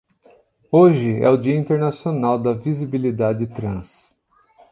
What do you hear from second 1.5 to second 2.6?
Internacional da